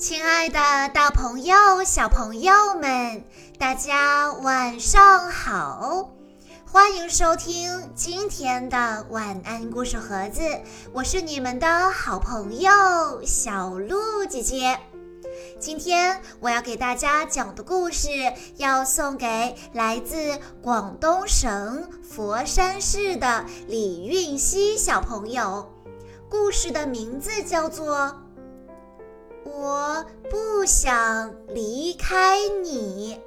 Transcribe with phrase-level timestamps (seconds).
[0.00, 0.58] 亲爱的，
[0.94, 3.22] 大朋友、小朋友们，
[3.58, 6.08] 大家晚上好！
[6.64, 10.40] 欢迎收听今天的晚安故事盒子，
[10.94, 12.70] 我是你们的好朋友
[13.26, 14.78] 小鹿姐姐。
[15.58, 18.08] 今天我要给大家讲的故事，
[18.56, 25.70] 要送给来自广东省佛山市的李运熙小朋友。
[26.30, 28.16] 故事的名字叫做。
[29.44, 33.20] 我不想离开你。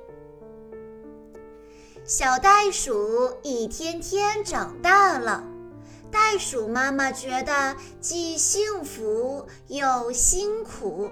[2.05, 5.44] 小袋鼠一天天长大了，
[6.12, 11.09] 袋鼠妈妈觉得既幸福又辛苦，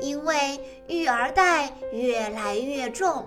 [0.00, 3.26] 因为育儿袋越来越重，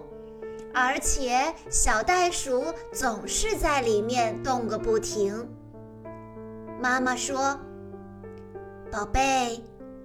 [0.74, 5.48] 而且小袋鼠总是在里面动个不停。
[6.82, 7.60] 妈妈说
[8.91, 9.63] ：“宝贝。”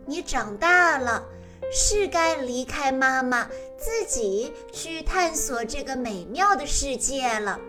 [0.08, 1.22] 你长大了，
[1.70, 3.46] 是该离开妈妈，
[3.77, 7.60] 自己去探索这个美妙的世界了。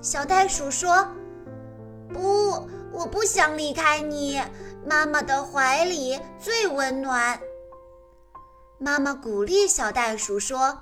[0.00, 1.08] 小袋鼠说
[2.14, 4.40] ：“不，我不想离开你，
[4.86, 7.40] 妈妈的怀里最温暖。”
[8.78, 10.78] 妈妈鼓励小袋鼠说：“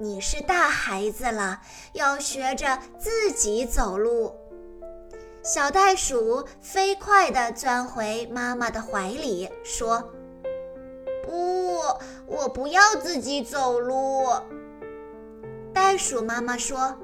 [0.00, 1.60] 你是大孩子了，
[1.92, 4.34] 要学着自己走路。”
[5.42, 10.12] 小袋鼠飞快地钻回妈妈的怀里，说
[11.24, 11.78] ：“不，
[12.26, 14.26] 我不要自己走路。”
[15.72, 16.94] 袋鼠妈妈说：“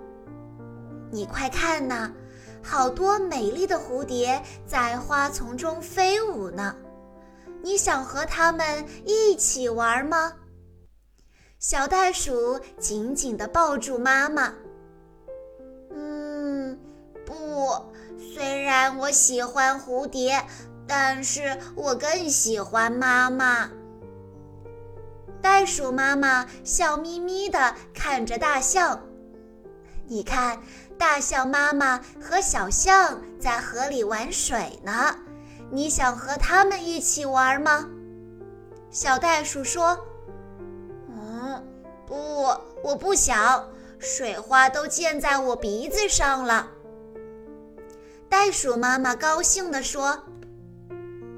[1.10, 2.12] 你快看呐，
[2.62, 6.76] 好多美丽的蝴蝶在花丛中飞舞呢，
[7.62, 10.34] 你想和它们一起玩吗？”
[11.58, 14.52] 小袋鼠紧紧地抱住妈妈。
[18.18, 20.44] 虽然我喜欢蝴蝶，
[20.86, 23.70] 但是我更喜欢妈妈。
[25.42, 29.00] 袋鼠妈妈笑眯眯地看着大象，
[30.06, 30.60] 你看，
[30.98, 35.16] 大象妈妈和小象在河里玩水呢。
[35.70, 37.88] 你想和它们一起玩吗？
[38.90, 39.98] 小袋鼠说
[41.10, 41.62] ：“嗯，
[42.06, 42.48] 不，
[42.82, 46.70] 我不想，水花都溅在我鼻子上了。”
[48.28, 50.18] 袋鼠妈妈高兴地说：“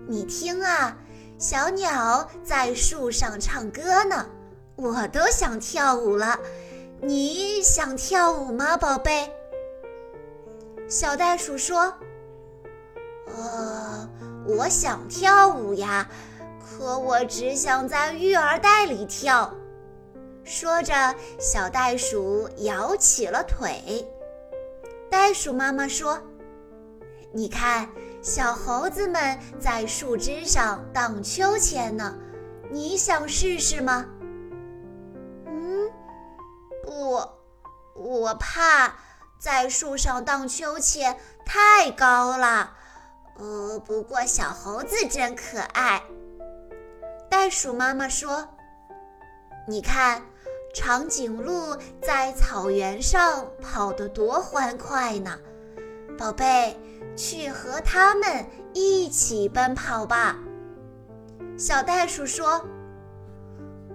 [0.08, 0.96] 你听啊，
[1.38, 4.26] 小鸟在树上唱歌呢，
[4.74, 6.38] 我都想跳舞了。
[7.00, 9.30] 你想跳舞吗，宝贝？”
[10.88, 11.92] 小袋鼠说
[13.36, 14.08] ：“呃，
[14.46, 16.08] 我想跳舞呀，
[16.58, 19.54] 可我只想在育儿袋里跳。”
[20.42, 24.06] 说着，小袋鼠摇起了腿。
[25.10, 26.18] 袋鼠妈妈说。
[27.32, 27.88] 你看，
[28.22, 32.16] 小猴子们在树枝上荡秋千呢，
[32.70, 34.06] 你想试试吗？
[35.46, 35.90] 嗯，
[36.82, 37.20] 不，
[37.94, 38.94] 我怕
[39.38, 42.74] 在树上荡秋千太高了。
[43.36, 46.02] 呃，不过小猴子真可爱。
[47.30, 48.48] 袋鼠妈妈说
[49.68, 50.22] ：“你看，
[50.74, 55.38] 长颈鹿在草原上跑得多欢快呢，
[56.18, 56.76] 宝贝。”
[57.16, 60.38] 去和他们一起奔跑吧，
[61.56, 62.64] 小袋鼠说：“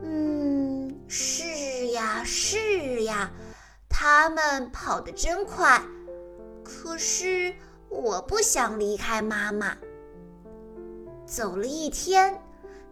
[0.04, 3.32] 嗯，是呀，是呀，
[3.88, 5.82] 他们跑得真快。
[6.66, 7.56] 可是
[7.88, 9.78] 我不想离开妈妈。”
[11.26, 12.42] 走了一天，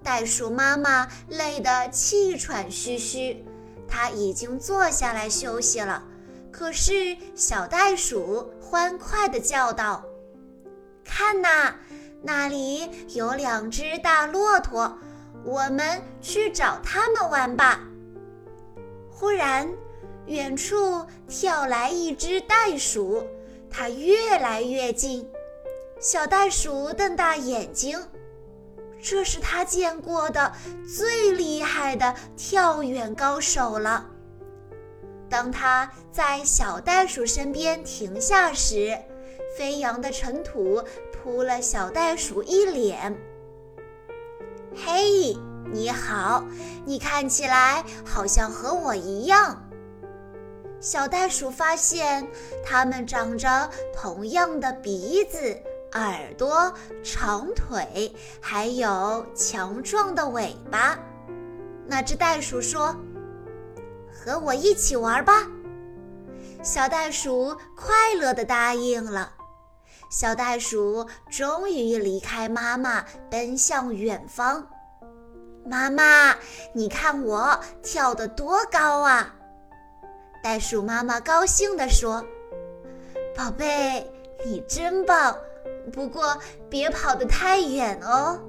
[0.02, 3.46] 袋鼠妈妈累得气喘吁吁，
[3.86, 6.04] 它已经坐下来休息了。
[6.52, 10.04] 可是小袋鼠欢快地叫道。
[11.04, 11.74] 看呐，
[12.22, 14.98] 那里有两只大骆驼，
[15.44, 17.82] 我们去找它们玩吧。
[19.10, 19.70] 忽然，
[20.28, 23.26] 远处跳来一只袋鼠，
[23.70, 25.28] 它越来越近。
[26.00, 28.00] 小袋鼠瞪大眼睛，
[29.02, 30.52] 这是它见过的
[30.98, 34.11] 最厉害的跳远高手了。
[35.32, 39.00] 当他在小袋鼠身边停下时，
[39.58, 40.84] 飞扬的尘土
[41.14, 43.18] 扑了小袋鼠一脸。
[44.76, 45.34] 嘿，
[45.72, 46.44] 你好，
[46.86, 49.70] 你看起来好像和我一样。
[50.82, 52.28] 小袋鼠发现
[52.66, 55.58] 它们长着同样的鼻子、
[55.94, 56.74] 耳朵、
[57.04, 61.00] 长腿，还有强壮的尾巴。
[61.88, 62.96] 那只袋鼠说
[64.14, 65.48] ：“和我一起玩吧。”
[66.64, 69.34] 小袋鼠快乐地答应了。
[70.12, 74.68] 小袋鼠终于离开妈妈，奔向远方。
[75.66, 76.36] 妈妈，
[76.74, 79.34] 你看我跳得多高啊！
[80.44, 82.26] 袋鼠妈妈高兴地说
[83.38, 84.12] ：“宝贝，
[84.46, 85.38] 你真棒，
[85.94, 86.38] 不过
[86.70, 88.40] 别跑得太远哦。”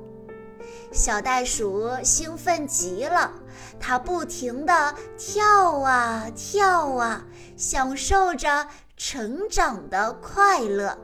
[0.93, 3.33] 小袋鼠兴奋极了，
[3.81, 7.25] 它不停地跳啊跳啊，
[7.57, 10.97] 享受着成长的快乐。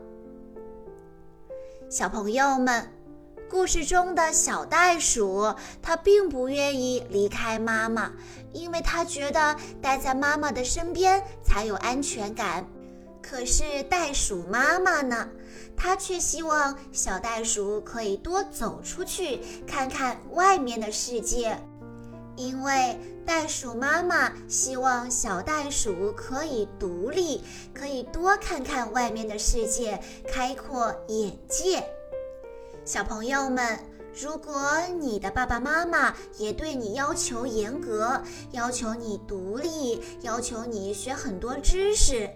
[1.90, 2.93] 小朋友们。
[3.50, 8.12] 故事中的小袋鼠，它并不愿意离开妈妈，
[8.52, 12.67] 因为它觉得待在妈妈的身边才有安全感。
[13.29, 15.29] 可是袋鼠妈妈呢？
[15.77, 21.59] 它却希望小袋鼠可以多走出去，看看外面的世界。
[22.37, 27.43] 因为袋鼠妈妈希望小袋鼠可以独立，
[27.75, 31.85] 可以多看看外面的世界，开阔眼界。
[32.87, 33.79] 小朋友们，
[34.19, 34.63] 如果
[34.99, 38.23] 你的爸爸妈妈也对你要求严格，
[38.53, 42.28] 要求你独立，要求你学很多知识，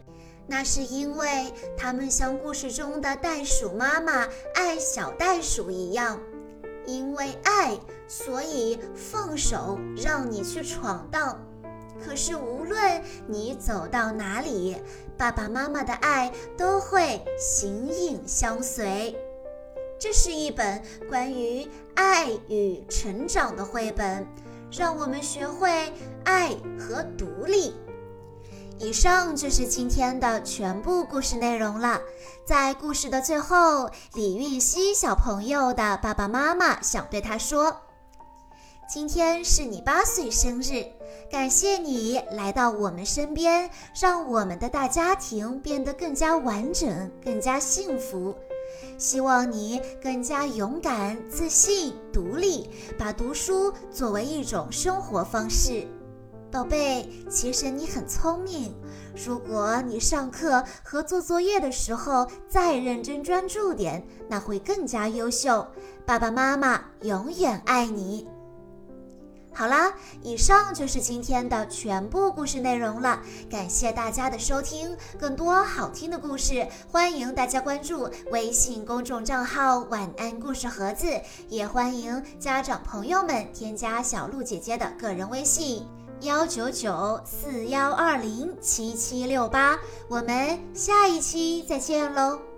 [0.47, 6.21] 那是因为他们像故事中的袋鼠妈妈爱小袋鼠一样，
[6.87, 7.79] 因为爱，
[8.09, 11.41] 所以放手让你去闯荡。
[12.05, 14.77] 可是无论你走到哪里，
[15.17, 19.17] 爸爸妈妈的爱都会形影相随。
[19.99, 24.27] 这是一本关于爱与成长的绘本，
[24.73, 25.93] 让我们学会
[26.25, 27.73] 爱和独立。
[28.82, 32.00] 以上就是今天的全部故事内容了。
[32.44, 37.76] 在故事的最后，李运熙小朋友的爸爸妈妈想对他说
[38.93, 40.84] ：“今天是你八岁生日，
[41.31, 43.70] 感谢你来到我们身边，
[44.00, 48.34] 让我们的大家庭变得更加完整，更加幸福。”
[48.99, 52.69] 希望你更加勇敢、自信、独立，
[52.99, 55.87] 把读书作为一种生活方式。
[56.52, 58.75] 宝贝，其实你很聪明。
[59.25, 65.66] 如果你上课和做作业的时候再认真专注点，那会更加优秀。
[66.04, 68.28] 爸爸妈妈永远爱你。
[69.54, 73.22] 好啦，以上就是今天的全部故事内容了。
[73.50, 81.06] 感谢大家的收听，更多好听的故事，欢迎大家关注微信公众账号“晚安故事盒子”，
[81.48, 85.87] 也欢迎家长朋友们添加小鹿姐姐的个人微信：
[86.22, 89.78] 幺九九四幺二零七七六八。
[90.08, 92.51] 我们下一期再见喽！